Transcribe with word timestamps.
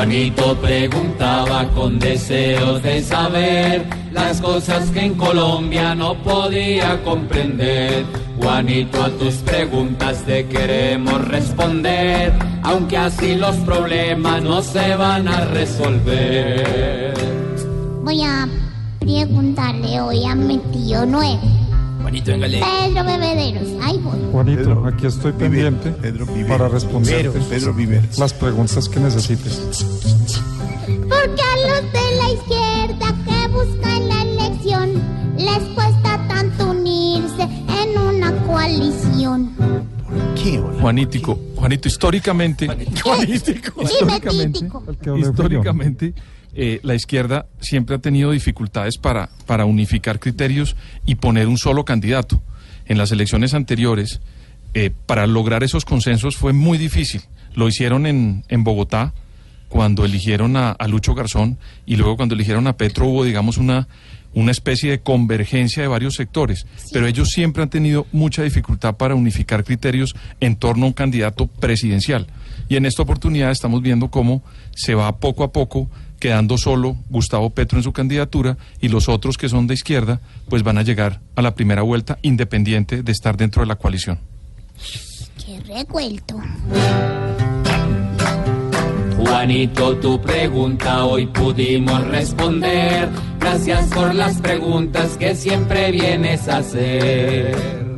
Juanito 0.00 0.56
preguntaba 0.56 1.68
con 1.74 1.98
deseos 1.98 2.82
de 2.82 3.02
saber 3.02 3.84
las 4.12 4.40
cosas 4.40 4.90
que 4.92 5.00
en 5.00 5.14
Colombia 5.14 5.94
no 5.94 6.14
podía 6.22 7.02
comprender. 7.04 8.06
Juanito, 8.40 9.04
a 9.04 9.10
tus 9.10 9.34
preguntas 9.34 10.24
te 10.24 10.46
queremos 10.46 11.28
responder, 11.28 12.32
aunque 12.62 12.96
así 12.96 13.34
los 13.34 13.54
problemas 13.56 14.42
no 14.42 14.62
se 14.62 14.96
van 14.96 15.28
a 15.28 15.44
resolver. 15.44 17.12
Voy 18.02 18.22
a 18.22 18.48
preguntarle 19.00 20.00
hoy 20.00 20.24
a 20.24 20.34
mi 20.34 20.56
tío 20.72 21.04
nueve. 21.04 21.69
Juanito, 22.02 22.30
véngale. 22.32 22.60
Pedro 22.60 23.04
Bebederos. 23.04 23.68
Ahí 23.82 23.98
voy. 23.98 24.18
Juanito, 24.32 24.62
Pedro, 24.62 24.86
aquí 24.86 25.06
estoy 25.06 25.32
pendiente 25.32 25.90
Pedro 25.90 26.26
para 26.48 26.68
responderte 26.68 27.38
Pedro 27.48 27.74
Viveros. 27.74 28.18
las 28.18 28.32
preguntas 28.32 28.88
que 28.88 29.00
necesites. 29.00 29.60
Porque 30.86 31.42
a 31.42 31.56
los 31.68 31.92
de 31.92 32.16
la 32.16 32.30
izquierda 32.32 33.14
que 33.24 33.48
buscan 33.48 34.08
la 34.08 34.22
elección 34.22 34.92
les 35.36 35.62
cuesta 35.74 36.26
tanto 36.28 36.70
unirse 36.70 37.42
en 37.42 37.98
una 37.98 38.32
coalición. 38.46 39.50
¿Qué, 40.42 40.58
hola? 40.58 40.80
Juanítico, 40.80 41.38
Juanito, 41.56 41.88
históricamente, 41.88 42.66
Juanítico. 43.02 43.82
históricamente, 43.82 44.68
históricamente 45.18 46.14
eh, 46.54 46.80
la 46.82 46.94
izquierda 46.94 47.46
siempre 47.60 47.96
ha 47.96 48.00
tenido 48.00 48.32
dificultades 48.32 48.98
para, 48.98 49.30
para 49.46 49.64
unificar 49.64 50.18
criterios 50.18 50.76
y 51.06 51.16
poner 51.16 51.48
un 51.48 51.58
solo 51.58 51.84
candidato. 51.84 52.42
En 52.86 52.98
las 52.98 53.12
elecciones 53.12 53.54
anteriores, 53.54 54.20
eh, 54.74 54.90
para 55.06 55.26
lograr 55.26 55.62
esos 55.62 55.84
consensos 55.84 56.36
fue 56.36 56.52
muy 56.52 56.78
difícil. 56.78 57.22
Lo 57.54 57.68
hicieron 57.68 58.06
en, 58.06 58.44
en 58.48 58.64
Bogotá 58.64 59.14
cuando 59.68 60.04
eligieron 60.04 60.56
a, 60.56 60.70
a 60.72 60.88
Lucho 60.88 61.14
Garzón 61.14 61.58
y 61.86 61.96
luego 61.96 62.16
cuando 62.16 62.34
eligieron 62.34 62.66
a 62.66 62.76
Petro 62.76 63.06
hubo, 63.06 63.24
digamos, 63.24 63.56
una, 63.56 63.86
una 64.34 64.50
especie 64.50 64.90
de 64.90 65.00
convergencia 65.00 65.82
de 65.82 65.88
varios 65.88 66.14
sectores. 66.14 66.66
Pero 66.92 67.06
ellos 67.06 67.30
siempre 67.30 67.62
han 67.62 67.70
tenido 67.70 68.06
mucha 68.12 68.42
dificultad 68.42 68.96
para 68.96 69.14
unificar 69.14 69.64
criterios 69.64 70.14
en 70.40 70.56
torno 70.56 70.84
a 70.84 70.88
un 70.88 70.92
candidato 70.92 71.46
presidencial. 71.46 72.26
Y 72.68 72.76
en 72.76 72.86
esta 72.86 73.02
oportunidad 73.02 73.50
estamos 73.50 73.82
viendo 73.82 74.10
cómo 74.10 74.42
se 74.74 74.94
va 74.94 75.16
poco 75.18 75.42
a 75.44 75.52
poco 75.52 75.90
quedando 76.20 76.56
solo 76.56 76.96
Gustavo 77.08 77.50
Petro 77.50 77.78
en 77.78 77.82
su 77.82 77.92
candidatura 77.92 78.56
y 78.80 78.88
los 78.88 79.08
otros 79.08 79.36
que 79.36 79.48
son 79.48 79.66
de 79.66 79.74
izquierda 79.74 80.20
pues 80.48 80.62
van 80.62 80.78
a 80.78 80.82
llegar 80.82 81.20
a 81.34 81.42
la 81.42 81.56
primera 81.56 81.82
vuelta 81.82 82.18
independiente 82.22 83.02
de 83.02 83.10
estar 83.10 83.36
dentro 83.36 83.62
de 83.62 83.66
la 83.66 83.76
coalición. 83.76 84.20
Qué 85.44 85.58
revuelto. 85.60 86.40
Juanito, 89.16 89.96
tu 89.96 90.20
pregunta 90.20 91.04
hoy 91.04 91.26
pudimos 91.26 92.06
responder. 92.08 93.08
Gracias 93.38 93.86
por 93.88 94.14
las 94.14 94.40
preguntas 94.40 95.16
que 95.16 95.34
siempre 95.34 95.90
vienes 95.90 96.48
a 96.48 96.58
hacer. 96.58 97.89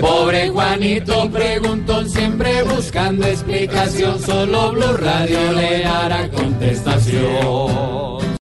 Pobre 0.00 0.48
Juanito 0.50 1.30
preguntó 1.30 2.04
siempre 2.04 2.62
buscando 2.62 3.26
explicación. 3.26 4.20
Solo 4.20 4.72
Blue 4.72 4.96
Radio 4.96 5.52
le 5.52 5.84
hará 5.84 6.28
contestación. 6.30 8.23